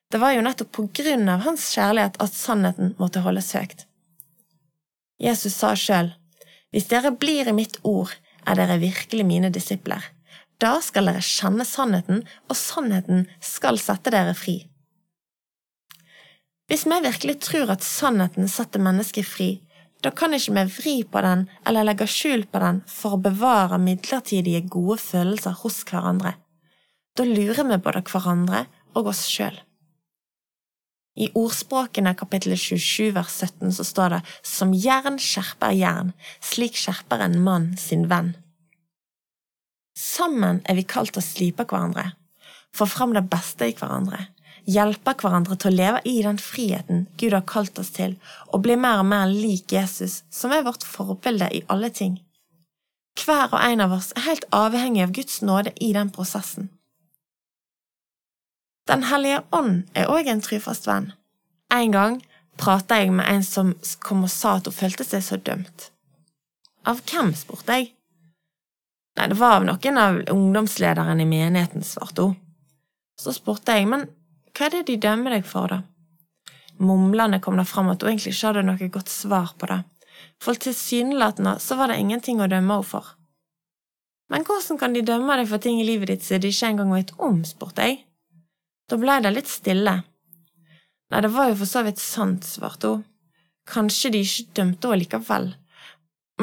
Det 0.09 0.21
var 0.21 0.33
jo 0.33 0.43
nettopp 0.45 0.71
på 0.73 0.85
grunn 1.01 1.27
av 1.29 1.43
hans 1.45 1.67
kjærlighet 1.75 2.15
at 2.23 2.33
sannheten 2.33 2.95
måtte 3.01 3.21
holdes 3.25 3.51
høyt. 3.53 3.83
Jesus 5.19 5.59
sa 5.59 5.75
sjøl, 5.75 6.13
Hvis 6.71 6.87
dere 6.87 7.11
blir 7.11 7.49
i 7.49 7.53
mitt 7.53 7.77
ord, 7.83 8.13
er 8.47 8.55
dere 8.55 8.79
virkelig 8.79 9.25
mine 9.25 9.51
disipler. 9.53 10.01
Da 10.59 10.79
skal 10.83 11.09
dere 11.09 11.21
kjenne 11.23 11.65
sannheten, 11.65 12.23
og 12.47 12.55
sannheten 12.57 13.27
skal 13.43 13.79
sette 13.81 14.13
dere 14.13 14.35
fri. 14.37 14.61
Hvis 16.69 16.85
vi 16.85 16.99
virkelig 17.01 17.39
tror 17.41 17.71
at 17.73 17.85
sannheten 17.85 18.47
setter 18.47 18.81
mennesket 18.83 19.25
fri, 19.25 19.49
da 20.03 20.11
kan 20.15 20.33
ikke 20.35 20.53
vi 20.55 20.65
vri 20.77 20.95
på 21.03 21.21
den 21.25 21.47
eller 21.67 21.87
legge 21.87 22.07
skjul 22.07 22.45
på 22.47 22.61
den 22.63 22.83
for 22.87 23.17
å 23.17 23.23
bevare 23.23 23.79
midlertidige 23.83 24.61
gode 24.71 24.99
følelser 25.03 25.57
hos 25.63 25.81
hverandre. 25.89 26.37
Da 27.19 27.25
lurer 27.27 27.65
vi 27.67 27.81
både 27.83 28.05
hverandre 28.07 28.63
og 28.95 29.11
oss 29.11 29.25
sjøl. 29.27 29.57
I 31.19 31.27
Ordspråkene 31.35 32.13
kapittel 32.15 32.55
27 32.55 33.09
vers 33.17 33.33
17 33.43 33.73
så 33.75 33.83
står 33.83 34.13
det 34.13 34.19
Som 34.45 34.71
jern 34.71 35.17
skjerper 35.19 35.75
jern, 35.75 36.13
slik 36.39 36.79
skjerper 36.79 37.25
en 37.25 37.35
mann 37.43 37.73
sin 37.81 38.07
venn. 38.07 38.37
Sammen 39.99 40.61
er 40.63 40.79
vi 40.79 40.87
kalt 40.87 41.11
til 41.11 41.19
å 41.19 41.25
slipe 41.25 41.65
hverandre, 41.67 42.13
få 42.71 42.87
fram 42.87 43.11
det 43.17 43.25
beste 43.27 43.67
i 43.67 43.75
hverandre, 43.75 44.29
hjelpe 44.67 45.13
hverandre 45.19 45.55
til 45.59 45.71
å 45.71 45.75
leve 45.77 46.01
i 46.09 46.17
den 46.25 46.39
friheten 46.41 47.05
Gud 47.19 47.35
har 47.35 47.45
kalt 47.47 47.79
oss 47.79 47.91
til, 47.95 48.15
og 48.51 48.63
bli 48.65 48.75
mer 48.79 49.03
og 49.03 49.09
mer 49.11 49.29
lik 49.31 49.71
Jesus, 49.75 50.23
som 50.29 50.51
er 50.55 50.65
vårt 50.67 50.83
forbilde 50.83 51.51
i 51.53 51.63
alle 51.67 51.91
ting. 51.93 52.17
Hver 53.19 53.51
og 53.51 53.59
en 53.59 53.83
av 53.83 53.93
oss 53.95 54.11
er 54.15 54.27
helt 54.27 54.45
avhengig 54.55 55.03
av 55.03 55.15
Guds 55.15 55.41
nåde 55.41 55.73
i 55.83 55.91
den 55.95 56.11
prosessen. 56.15 56.69
Den 58.89 59.05
hellige 59.05 59.43
ånd 59.53 59.83
er 59.93 60.09
òg 60.09 60.29
en 60.31 60.41
trufast 60.41 60.87
venn. 60.89 61.11
En 61.69 61.93
gang 61.93 62.19
prata 62.57 62.97
jeg 62.99 63.13
med 63.13 63.27
en 63.29 63.45
som 63.45 63.75
kom 64.03 64.25
og 64.25 64.33
sa 64.33 64.57
at 64.57 64.69
hun 64.69 64.75
følte 64.75 65.05
seg 65.05 65.23
så 65.25 65.37
dømt. 65.37 65.91
Av 66.89 67.01
hvem, 67.05 67.33
spurte 67.37 67.75
jeg. 67.75 67.91
Nei, 69.19 69.27
det 69.29 69.37
var 69.37 69.59
av 69.59 69.67
noen 69.67 69.99
av 69.99 70.21
ungdomslederne 70.31 71.21
i 71.21 71.27
menigheten, 71.27 71.83
svarte 71.85 72.29
hun. 72.29 72.37
Så 73.19 73.33
spurte 73.35 73.75
jeg, 73.75 73.87
men 73.91 74.07
hva 74.59 74.67
er 74.67 74.73
det 74.73 74.89
de 74.89 74.97
dømmer 74.99 75.31
deg 75.37 75.45
for, 75.47 75.71
da? 75.71 75.77
Mumlende 76.83 77.37
kom 77.39 77.55
det 77.55 77.63
fram 77.67 77.93
at 77.93 78.03
hun 78.03 78.11
egentlig 78.11 78.33
ikke 78.33 78.49
hadde 78.49 78.63
noe 78.67 78.89
godt 78.91 79.11
svar 79.11 79.53
på 79.55 79.69
det, 79.71 79.77
for 80.43 80.59
tilsynelatende 80.59 81.53
så 81.63 81.77
var 81.79 81.87
det 81.87 82.01
ingenting 82.01 82.41
å 82.43 82.47
dømme 82.51 82.75
henne 82.75 82.87
for. 82.89 83.13
Men 84.27 84.43
hvordan 84.43 84.81
kan 84.81 84.91
de 84.91 85.05
dømme 85.07 85.37
deg 85.39 85.47
for 85.47 85.63
ting 85.63 85.79
i 85.79 85.87
livet 85.87 86.11
ditt 86.11 86.27
som 86.27 86.43
de 86.43 86.51
ikke 86.51 86.73
engang 86.73 86.91
vet 86.91 87.15
om, 87.23 87.39
spurte 87.47 87.87
jeg. 87.87 88.01
Da 88.91 88.99
blei 88.99 89.15
det 89.23 89.31
litt 89.31 89.47
stille. 89.47 89.95
Nei, 91.09 91.21
det 91.23 91.31
var 91.31 91.53
jo 91.53 91.55
for 91.61 91.71
så 91.71 91.85
vidt 91.87 92.03
sant, 92.03 92.43
svarte 92.43 92.91
hun. 92.91 93.07
Kanskje 93.69 94.11
de 94.11 94.25
ikke 94.27 94.59
dømte 94.59 94.91
henne 94.91 94.99
likevel, 95.05 95.51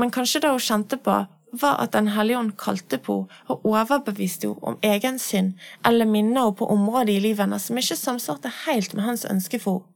men 0.01 0.13
kanskje 0.15 0.41
det 0.47 0.57
hun 0.57 0.65
kjente 0.73 0.97
på, 1.05 1.21
var 1.61 1.81
at 1.83 1.93
Den 1.97 2.09
hellige 2.15 2.39
ånd 2.39 2.57
kalte 2.61 2.99
på 2.99 3.19
og 3.49 3.67
overbeviste 3.67 4.49
henne 4.49 4.63
om 4.63 4.79
egen 4.83 5.19
synd, 5.19 5.55
eller 5.87 6.07
minnet 6.07 6.43
henne 6.43 6.57
på 6.59 6.71
områder 6.71 7.17
i 7.17 7.21
livet 7.21 7.47
hennes 7.47 7.69
som 7.69 7.79
ikke 7.79 7.99
samsvarte 7.99 8.53
helt 8.65 8.95
med 8.95 9.05
hans 9.09 9.25
ønske 9.25 9.61
for 9.63 9.81
henne. 9.81 9.93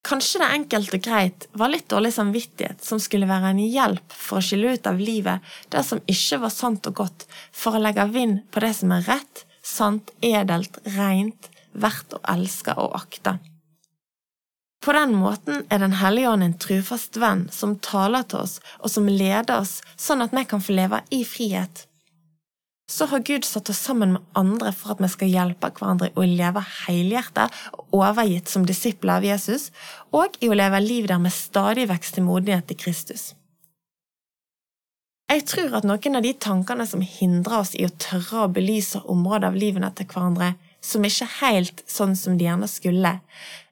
Kanskje 0.00 0.40
det 0.40 0.46
enkelt 0.54 0.94
og 0.96 1.02
greit 1.04 1.44
var 1.60 1.68
litt 1.68 1.90
dårlig 1.92 2.14
samvittighet 2.14 2.80
som 2.80 3.00
skulle 3.02 3.28
være 3.28 3.50
en 3.52 3.60
hjelp 3.60 4.14
for 4.16 4.40
å 4.40 4.44
skille 4.44 4.72
ut 4.72 4.88
av 4.88 4.96
livet 4.96 5.44
det 5.68 5.82
som 5.84 6.00
ikke 6.08 6.38
var 6.40 6.54
sant 6.54 6.88
og 6.88 6.96
godt, 7.02 7.26
for 7.52 7.76
å 7.76 7.82
legge 7.84 8.08
vind 8.14 8.40
på 8.48 8.64
det 8.64 8.72
som 8.78 8.94
er 8.96 9.04
rett, 9.10 9.44
sant, 9.60 10.08
edelt, 10.24 10.80
rent, 10.96 11.50
verdt 11.76 12.16
å 12.16 12.22
elske 12.32 12.72
og 12.80 12.96
akte. 12.96 13.36
På 14.80 14.92
den 14.96 15.12
måten 15.14 15.66
er 15.68 15.78
Den 15.78 15.92
hellige 16.00 16.28
ånd 16.28 16.42
en 16.42 16.56
trufast 16.58 17.16
venn 17.20 17.48
som 17.52 17.76
taler 17.84 18.24
til 18.24 18.40
oss, 18.40 18.60
og 18.80 18.90
som 18.90 19.08
leder 19.08 19.60
oss 19.60 19.80
sånn 19.96 20.24
at 20.24 20.32
vi 20.32 20.44
kan 20.48 20.62
få 20.64 20.76
leve 20.76 21.02
i 21.12 21.20
frihet. 21.24 21.86
Så 22.90 23.06
har 23.06 23.22
Gud 23.22 23.44
satt 23.44 23.68
oss 23.70 23.78
sammen 23.78 24.16
med 24.16 24.22
andre 24.34 24.72
for 24.74 24.94
at 24.94 25.02
vi 25.04 25.10
skal 25.12 25.30
hjelpe 25.30 25.70
hverandre 25.76 26.08
i 26.08 26.16
å 26.18 26.24
leve 26.26 26.62
helhjertet 26.86 27.52
og 27.76 28.00
overgitt 28.00 28.50
som 28.50 28.64
disipler 28.66 29.20
av 29.20 29.28
Jesus, 29.28 29.68
og 30.10 30.40
i 30.40 30.48
å 30.50 30.56
leve 30.56 30.80
liv 30.82 31.06
der 31.06 31.20
med 31.22 31.36
stadig 31.36 31.86
vekst 31.92 32.16
til 32.16 32.26
modenhet 32.26 32.66
til 32.66 32.80
Kristus. 32.80 33.34
Jeg 35.30 35.44
tror 35.46 35.76
at 35.78 35.86
noen 35.86 36.18
av 36.18 36.24
de 36.24 36.32
tankene 36.34 36.88
som 36.90 37.04
hindrer 37.06 37.60
oss 37.60 37.76
i 37.78 37.84
å 37.86 37.96
tørre 38.02 38.46
å 38.48 38.50
belyse 38.50 38.98
områder 39.04 39.52
av 39.52 39.60
livene 39.60 39.92
til 39.94 40.08
hverandre, 40.10 40.54
som 40.82 41.04
ikke 41.06 41.28
er 41.28 41.36
helt 41.44 41.84
sånn 41.86 42.16
som 42.18 42.40
de 42.40 42.48
gjerne 42.48 42.66
skulle, 42.66 43.20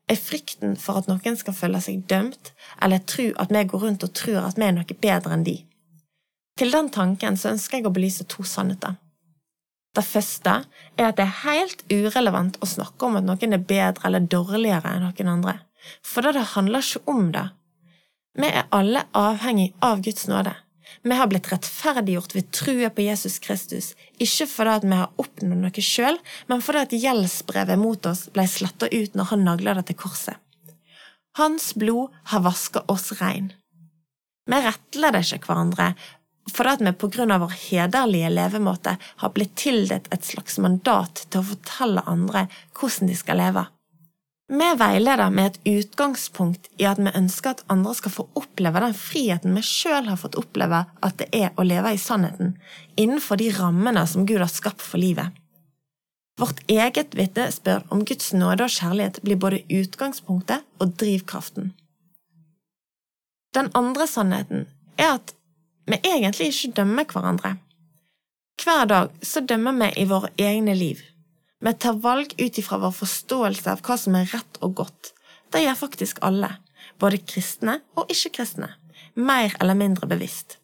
er 0.09 0.21
frykten 0.21 0.77
for 0.81 1.01
at 1.01 1.09
noen 1.11 1.37
skal 1.37 1.57
føle 1.57 1.81
seg 1.85 2.07
dømt, 2.11 2.53
eller 2.83 3.03
tro 3.05 3.29
at 3.43 3.53
vi 3.53 3.65
går 3.71 3.85
rundt 3.85 4.07
og 4.07 4.15
tror 4.17 4.47
at 4.47 4.59
vi 4.59 4.67
er 4.69 4.77
noe 4.77 5.01
bedre 5.03 5.35
enn 5.37 5.45
de. 5.47 5.59
Til 6.59 6.73
den 6.75 6.89
tanken 6.91 7.37
så 7.39 7.53
ønsker 7.53 7.79
jeg 7.79 7.87
å 7.87 7.95
belyse 7.95 8.27
to 8.27 8.43
sannheter. 8.43 8.97
Det 9.95 10.05
første 10.05 10.55
er 10.99 11.09
at 11.09 11.19
det 11.19 11.25
er 11.25 11.39
helt 11.45 11.85
urelevant 11.91 12.59
å 12.63 12.69
snakke 12.69 13.07
om 13.07 13.19
at 13.19 13.27
noen 13.27 13.57
er 13.57 13.63
bedre 13.71 14.07
eller 14.09 14.27
dårligere 14.31 14.95
enn 14.95 15.07
noen 15.07 15.33
andre, 15.37 15.59
for 16.03 16.27
det 16.27 16.51
handler 16.55 16.85
ikke 16.85 17.05
om 17.11 17.31
det. 17.35 17.47
Vi 18.39 18.49
er 18.49 18.69
alle 18.75 19.07
avhengig 19.17 19.73
av 19.83 20.03
Guds 20.05 20.29
nåde. 20.31 20.55
Vi 21.03 21.15
har 21.15 21.29
blitt 21.31 21.51
rettferdiggjort 21.53 22.35
ved 22.35 22.51
trua 22.55 22.91
på 22.91 23.05
Jesus 23.07 23.39
Kristus, 23.45 23.93
ikke 24.19 24.49
fordi 24.51 24.91
vi 24.91 24.99
har 25.01 25.15
oppnådd 25.21 25.63
noe 25.63 25.85
sjøl, 25.85 26.19
men 26.51 26.65
fordi 26.65 27.01
gjeldsbrevet 27.05 27.81
mot 27.81 28.11
oss 28.11 28.27
ble 28.35 28.47
sletta 28.51 28.91
ut 28.93 29.17
når 29.19 29.33
han 29.33 29.47
nagla 29.47 29.79
det 29.79 29.89
til 29.91 30.01
korset. 30.05 30.37
Hans 31.39 31.71
blod 31.79 32.15
har 32.33 32.43
vaska 32.43 32.83
oss 32.91 33.13
rein. 33.21 33.53
Vi 34.49 34.59
rettler 34.65 35.15
det 35.15 35.27
ikke 35.29 35.53
hverandre 35.53 35.93
fordi 36.49 36.85
vi 36.85 36.93
på 36.97 37.11
grunn 37.13 37.33
av 37.35 37.43
vår 37.45 37.55
hederlige 37.61 38.31
levemåte 38.33 38.95
har 39.23 39.33
blitt 39.35 39.53
tildelt 39.61 40.09
et 40.15 40.25
slags 40.25 40.57
mandat 40.65 41.27
til 41.29 41.43
å 41.43 41.49
fortelle 41.51 42.05
andre 42.09 42.47
hvordan 42.79 43.11
de 43.11 43.17
skal 43.19 43.41
leve. 43.43 43.67
Vi 44.51 44.69
veileder 44.81 45.31
med 45.31 45.47
et 45.47 45.61
utgangspunkt 45.65 46.71
i 46.81 46.87
at 46.89 46.99
vi 46.99 47.11
ønsker 47.15 47.51
at 47.51 47.65
andre 47.69 47.93
skal 47.95 48.15
få 48.15 48.25
oppleve 48.39 48.81
den 48.81 48.95
friheten 48.97 49.53
vi 49.59 49.65
sjøl 49.67 50.09
har 50.09 50.17
fått 50.17 50.39
oppleve 50.41 50.87
at 51.05 51.19
det 51.21 51.29
er 51.37 51.51
å 51.57 51.67
leve 51.69 51.93
i 51.93 52.01
sannheten, 52.01 52.55
innenfor 52.97 53.37
de 53.37 53.51
rammene 53.59 54.07
som 54.09 54.25
Gud 54.25 54.41
har 54.41 54.49
skapt 54.49 54.81
for 54.81 55.03
livet. 55.05 55.37
Vårt 56.41 56.63
eget 56.71 57.13
vitnesbyrd 57.19 57.93
om 57.93 58.07
Guds 58.09 58.33
nåde 58.33 58.65
og 58.65 58.73
kjærlighet 58.73 59.21
blir 59.27 59.37
både 59.43 59.61
utgangspunktet 59.69 60.65
og 60.81 60.97
drivkraften. 60.97 61.75
Den 63.53 63.69
andre 63.77 64.07
sannheten 64.09 64.65
er 64.97 65.19
at 65.19 65.35
vi 65.89 66.01
egentlig 66.01 66.55
ikke 66.55 66.73
dømmer 66.81 67.09
hverandre. 67.13 67.57
Hver 68.65 68.89
dag 68.89 69.13
så 69.23 69.45
dømmer 69.45 69.77
vi 69.83 69.93
i 70.01 70.09
våre 70.09 70.33
egne 70.41 70.73
liv. 70.79 71.05
Vi 71.61 71.75
tar 71.75 71.99
valg 72.03 72.35
ut 72.39 72.59
ifra 72.59 72.79
vår 72.79 72.95
forståelse 72.95 73.73
av 73.73 73.83
hva 73.83 73.97
som 73.99 74.15
er 74.15 74.31
rett 74.31 74.61
og 74.63 74.77
godt. 74.79 75.13
Det 75.51 75.65
gjør 75.65 75.79
faktisk 75.81 76.21
alle, 76.23 76.53
både 77.03 77.19
kristne 77.27 77.81
og 77.99 78.11
ikke-kristne, 78.13 78.69
mer 79.19 79.57
eller 79.59 79.79
mindre 79.79 80.07
bevisst. 80.11 80.59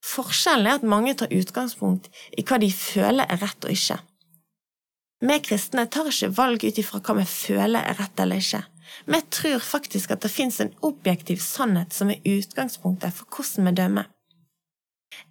Forskjellen 0.00 0.70
er 0.70 0.78
at 0.78 0.86
mange 0.86 1.12
tar 1.18 1.32
utgangspunkt 1.34 2.08
i 2.32 2.44
hva 2.46 2.56
de 2.62 2.70
føler 2.72 3.28
er 3.28 3.42
rett 3.42 3.66
og 3.68 3.74
ikke. 3.74 3.98
Vi 5.20 5.36
kristne 5.44 5.84
tar 5.92 6.08
ikke 6.08 6.32
valg 6.38 6.64
ut 6.64 6.78
ifra 6.80 7.02
hva 7.04 7.18
vi 7.18 7.26
føler 7.28 7.84
er 7.84 7.98
rett 8.00 8.22
eller 8.24 8.40
ikke. 8.40 8.62
Vi 9.12 9.20
tror 9.36 9.60
faktisk 9.60 10.14
at 10.14 10.24
det 10.24 10.32
fins 10.32 10.60
en 10.64 10.72
objektiv 10.86 11.42
sannhet 11.44 11.92
som 11.92 12.08
er 12.10 12.24
utgangspunktet 12.24 13.12
for 13.18 13.28
hvordan 13.28 13.68
vi 13.68 13.76
dømmer. 13.82 14.08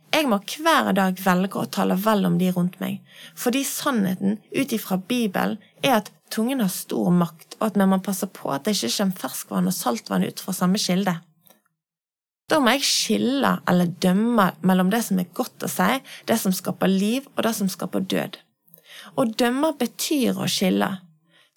Jeg 0.10 0.26
må 0.26 0.40
hver 0.42 0.90
dag 0.98 1.20
velge 1.22 1.62
å 1.62 1.70
tale 1.70 1.96
vel 2.02 2.26
om 2.26 2.38
de 2.40 2.50
rundt 2.54 2.80
meg, 2.82 3.00
fordi 3.38 3.62
sannheten 3.68 4.40
ut 4.56 4.74
ifra 4.74 4.98
Bibelen 4.98 5.60
er 5.86 6.00
at 6.00 6.10
tungen 6.34 6.64
har 6.64 6.72
stor 6.74 7.12
makt, 7.14 7.58
og 7.60 7.68
at 7.70 7.78
vi 7.78 7.88
må 7.90 8.00
passe 8.04 8.30
på 8.34 8.50
at 8.54 8.66
det 8.66 8.76
ikke 8.78 8.96
kommer 8.98 9.24
ferskvann 9.24 9.70
og 9.70 9.76
saltvann 9.76 10.26
ut 10.26 10.42
fra 10.42 10.56
samme 10.58 10.82
kilde. 10.82 11.20
Da 12.50 12.58
må 12.58 12.74
jeg 12.74 12.88
skille 12.90 13.52
eller 13.70 13.92
dømme 14.02 14.48
mellom 14.66 14.90
det 14.90 15.04
som 15.06 15.20
er 15.22 15.30
godt 15.38 15.66
å 15.66 15.70
si, 15.70 16.00
det 16.26 16.40
som 16.42 16.56
skaper 16.56 16.90
liv, 16.90 17.28
og 17.36 17.46
det 17.46 17.54
som 17.60 17.70
skaper 17.70 18.02
død. 18.10 18.40
Å 19.14 19.26
dømme 19.30 19.76
betyr 19.78 20.40
å 20.42 20.50
skille. 20.50 20.90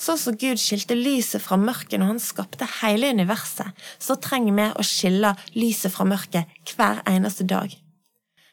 Sånn 0.02 0.18
som 0.20 0.36
Gud 0.36 0.60
skilte 0.60 0.96
lyset 0.98 1.40
fra 1.44 1.56
mørket 1.60 2.00
når 2.00 2.12
han 2.14 2.20
skapte 2.20 2.68
hele 2.82 3.12
universet, 3.14 3.72
så 4.02 4.18
trenger 4.20 4.58
vi 4.58 4.68
å 4.76 4.84
skille 4.84 5.32
lyset 5.56 5.94
fra 5.94 6.04
mørket 6.08 6.74
hver 6.74 7.00
eneste 7.08 7.48
dag. 7.48 7.72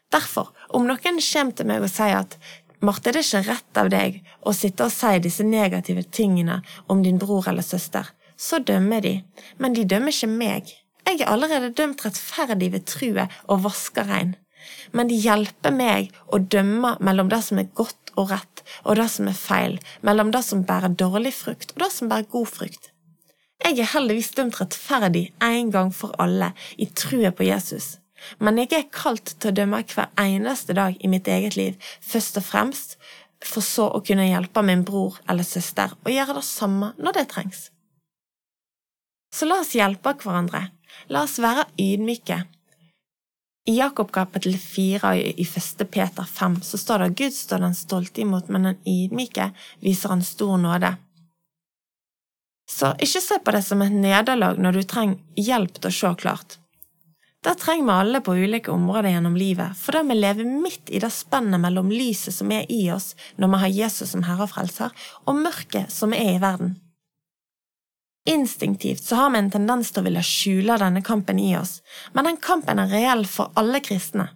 Derfor, 0.10 0.50
om 0.74 0.88
noen 0.90 1.22
kommer 1.22 1.54
til 1.54 1.70
meg 1.70 1.86
og 1.86 1.92
sier 1.94 2.24
at 2.24 2.38
Marte, 2.80 3.12
det 3.12 3.20
er 3.20 3.26
ikke 3.28 3.48
rett 3.50 3.80
av 3.82 3.90
deg 3.92 4.22
å 4.48 4.54
sitte 4.56 4.86
og 4.88 4.94
si 4.94 5.18
disse 5.20 5.44
negative 5.44 6.06
tingene 6.16 6.62
om 6.88 7.02
din 7.04 7.20
bror 7.20 7.50
eller 7.52 7.66
søster, 7.66 8.08
så 8.40 8.62
dømmer 8.64 9.04
de, 9.04 9.18
men 9.60 9.76
de 9.76 9.84
dømmer 9.84 10.16
ikke 10.16 10.32
meg. 10.32 10.72
Jeg 11.04 11.20
er 11.20 11.32
allerede 11.34 11.74
dømt 11.76 12.06
rettferdig 12.06 12.72
ved 12.72 12.86
truet 12.88 13.36
og 13.52 13.66
vasker 13.66 14.08
rein. 14.08 14.38
Men 14.96 15.12
de 15.12 15.18
hjelper 15.20 15.76
meg 15.76 16.14
å 16.32 16.40
dømme 16.40 16.96
mellom 17.04 17.30
det 17.32 17.42
som 17.44 17.60
er 17.60 17.68
godt 17.76 18.14
og 18.16 18.32
rett, 18.32 18.64
og 18.88 18.96
det 19.00 19.10
som 19.12 19.28
er 19.28 19.38
feil, 19.38 19.78
mellom 20.06 20.32
det 20.32 20.46
som 20.48 20.64
bærer 20.68 20.96
dårlig 20.96 21.36
frukt 21.36 21.76
og 21.76 21.84
det 21.84 21.92
som 21.96 22.12
bærer 22.12 22.32
god 22.32 22.48
frukt. 22.48 22.92
Jeg 23.60 23.76
er 23.84 23.92
heldigvis 23.92 24.32
dømt 24.40 24.60
rettferdig 24.62 25.30
en 25.44 25.72
gang 25.76 25.92
for 25.92 26.16
alle 26.16 26.54
i 26.80 26.88
trua 26.96 27.36
på 27.36 27.44
Jesus. 27.50 27.99
Men 28.40 28.62
jeg 28.62 28.74
er 28.76 28.92
kalt 28.94 29.36
til 29.38 29.52
å 29.52 29.58
dømme 29.62 29.82
hver 29.90 30.12
eneste 30.20 30.76
dag 30.78 30.98
i 31.00 31.12
mitt 31.12 31.28
eget 31.28 31.58
liv, 31.60 31.92
først 32.02 32.40
og 32.42 32.46
fremst 32.46 32.98
for 33.46 33.64
så 33.64 33.88
å 33.96 34.02
kunne 34.04 34.28
hjelpe 34.28 34.64
min 34.66 34.84
bror 34.88 35.20
eller 35.30 35.48
søster 35.48 35.94
og 36.04 36.12
gjøre 36.12 36.40
det 36.40 36.46
samme 36.48 36.94
når 37.00 37.20
det 37.20 37.28
trengs. 37.34 37.70
Så 39.32 39.48
la 39.48 39.62
oss 39.64 39.76
hjelpe 39.78 40.16
hverandre, 40.20 40.70
la 41.14 41.24
oss 41.24 41.38
være 41.42 41.68
ydmyke. 41.80 42.42
I 43.70 43.76
Jakob 43.78 44.10
kapittel 44.12 44.56
4 44.58 45.12
i 45.20 45.46
1. 45.46 45.84
Peter 45.92 46.26
5 46.26 46.62
så 46.66 46.80
står 46.82 47.04
det 47.04 47.10
at 47.10 47.20
Gud 47.20 47.36
står 47.38 47.62
den 47.62 47.76
stolte 47.78 48.24
imot, 48.24 48.50
men 48.50 48.66
den 48.66 48.80
ydmyke 48.88 49.52
viser 49.84 50.16
han 50.16 50.26
stor 50.26 50.58
nåde. 50.58 50.96
Så 52.70 52.94
ikke 53.02 53.22
se 53.22 53.38
på 53.44 53.54
det 53.54 53.62
som 53.66 53.82
et 53.82 53.94
nederlag 53.94 54.58
når 54.62 54.80
du 54.80 54.88
trenger 54.90 55.22
hjelp 55.38 55.78
til 55.78 55.90
å 55.90 55.96
se 56.00 56.12
klart. 56.22 56.58
Det 57.44 57.56
trenger 57.56 57.86
vi 57.86 57.92
alle 57.92 58.20
på 58.22 58.36
ulike 58.36 58.72
områder 58.72 59.14
gjennom 59.14 59.36
livet, 59.40 59.78
for 59.80 59.96
da 59.96 60.04
vi 60.04 60.18
lever 60.18 60.48
midt 60.50 60.90
i 60.92 61.00
det 61.00 61.12
spennet 61.16 61.62
mellom 61.64 61.92
lyset 61.92 62.36
som 62.36 62.52
er 62.52 62.66
i 62.68 62.82
oss 62.92 63.14
når 63.40 63.54
vi 63.54 63.60
har 63.62 63.76
Jesus 63.78 64.12
som 64.12 64.26
Herre 64.28 64.44
og 64.44 64.52
Frelser, 64.52 64.92
og 65.24 65.40
mørket 65.40 65.94
som 65.94 66.16
er 66.16 66.34
i 66.34 66.42
verden. 66.44 66.76
Instinktivt 68.28 69.04
så 69.08 69.16
har 69.16 69.32
vi 69.32 69.40
en 69.40 69.54
tendens 69.54 69.94
til 69.94 70.04
å 70.04 70.10
ville 70.10 70.26
skjule 70.26 70.76
denne 70.82 71.02
kampen 71.06 71.40
i 71.40 71.54
oss, 71.58 71.80
men 72.12 72.28
den 72.28 72.42
kampen 72.44 72.84
er 72.84 72.92
reell 72.92 73.24
for 73.24 73.56
alle 73.56 73.80
kristne. 73.88 74.28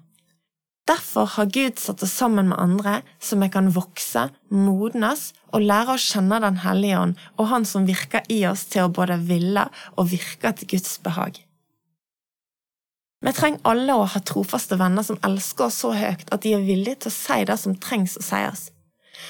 Derfor 0.87 1.27
har 1.35 1.51
Gud 1.51 1.79
satt 1.79 2.03
oss 2.03 2.15
sammen 2.15 2.49
med 2.49 2.59
andre 2.59 2.97
så 3.23 3.37
vi 3.39 3.47
kan 3.51 3.69
vokse, 3.75 4.29
modnes 4.51 5.29
og 5.51 5.63
lære 5.63 5.95
å 5.95 6.01
kjenne 6.01 6.41
Den 6.43 6.59
hellige 6.63 6.99
ånd 6.99 7.21
og 7.37 7.47
Han 7.51 7.67
som 7.67 7.87
virker 7.87 8.27
i 8.27 8.41
oss 8.49 8.65
til 8.71 8.87
å 8.87 8.91
både 8.91 9.19
ville 9.23 9.69
og 9.95 10.11
virke 10.11 10.51
til 10.57 10.75
Guds 10.75 10.97
behag. 11.03 11.39
Vi 13.23 13.31
trenger 13.31 13.63
alle 13.63 13.95
å 13.95 14.07
ha 14.11 14.19
trofaste 14.27 14.75
venner 14.79 15.05
som 15.07 15.19
elsker 15.23 15.69
oss 15.69 15.79
så 15.85 15.93
høyt 15.95 16.27
at 16.35 16.43
de 16.43 16.57
er 16.57 16.65
villige 16.65 17.05
til 17.05 17.11
å 17.11 17.15
si 17.15 17.37
det 17.47 17.55
som 17.61 17.75
trengs 17.79 18.17
å 18.19 18.23
sies, 18.25 18.65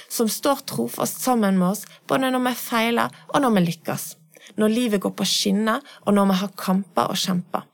som 0.09 0.29
står 0.29 0.63
trofast 0.69 1.21
sammen 1.21 1.59
med 1.59 1.75
oss 1.75 1.83
både 2.09 2.31
når 2.33 2.47
vi 2.47 2.55
feiler 2.57 3.13
og 3.29 3.43
når 3.43 3.53
vi 3.59 3.65
lykkes, 3.67 4.07
når 4.57 4.73
livet 4.73 5.03
går 5.05 5.13
på 5.13 5.29
skinner 5.29 5.85
og 6.07 6.17
når 6.17 6.31
vi 6.31 6.39
har 6.41 6.57
kamper 6.57 7.13
og 7.13 7.21
kjemper, 7.21 7.67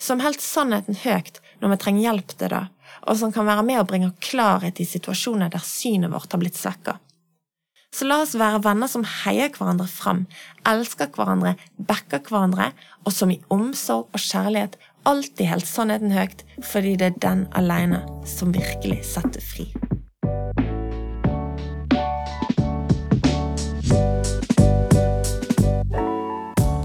som 0.00 0.22
helt 0.22 0.44
sannheten 0.44 1.02
høyt 1.02 1.42
når 1.60 1.74
vi 1.74 1.82
trenger 1.82 2.06
hjelp 2.06 2.36
til 2.36 2.54
det, 2.54 2.64
og 3.10 3.18
som 3.18 3.34
kan 3.34 3.50
være 3.50 3.66
med 3.66 3.82
å 3.82 3.88
bringe 3.90 4.14
klarhet 4.22 4.78
i 4.78 4.86
situasjoner 4.86 5.50
der 5.50 5.66
synet 5.66 6.14
vårt 6.14 6.30
har 6.30 6.42
blitt 6.42 6.58
svekka. 6.58 7.00
Så 7.90 8.06
la 8.06 8.20
oss 8.22 8.36
være 8.38 8.62
venner 8.62 8.86
som 8.86 9.02
heier 9.02 9.50
hverandre 9.50 9.88
fram, 9.90 10.22
elsker 10.68 11.10
hverandre, 11.10 11.56
backer 11.74 12.22
hverandre, 12.22 12.70
og 13.02 13.14
som 13.14 13.32
i 13.34 13.40
omsorg 13.50 14.06
og 14.14 14.22
kjærlighet 14.22 14.78
alltid 15.08 15.46
helt 15.46 15.66
sannheten 15.66 16.12
høyt, 16.14 16.44
fordi 16.64 16.96
det 17.00 17.06
er 17.10 17.20
den 17.22 17.46
alene 17.56 18.02
som 18.28 18.52
virkelig 18.54 19.02
setter 19.12 19.42
fri. 19.44 19.70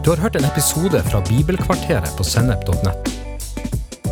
Du 0.06 0.12
har 0.12 0.22
hørt 0.22 0.36
en 0.38 0.46
episode 0.46 1.02
fra 1.08 1.22
Bibelkvarteret 1.30 2.12
på 2.18 2.24
sennep.nett. 2.24 3.14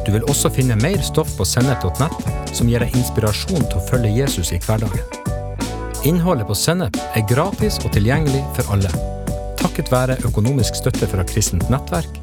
Du 0.06 0.12
vil 0.12 0.26
også 0.28 0.50
finne 0.52 0.76
mer 0.82 1.04
stoff 1.06 1.38
på 1.38 1.46
sennep.nett 1.46 2.34
som 2.54 2.70
gir 2.70 2.84
deg 2.84 2.96
inspirasjon 2.98 3.68
til 3.70 3.78
å 3.80 3.86
følge 3.92 4.12
Jesus 4.14 4.52
i 4.54 4.60
hverdagen. 4.66 5.22
Innholdet 6.04 6.50
på 6.50 6.56
Sennep 6.58 6.98
er 7.16 7.24
gratis 7.30 7.78
og 7.86 7.94
tilgjengelig 7.96 8.42
for 8.58 8.76
alle, 8.76 8.92
takket 9.62 9.94
være 9.94 10.20
økonomisk 10.28 10.76
støtte 10.82 11.08
fra 11.08 11.24
kristent 11.30 11.70
nettverk 11.72 12.23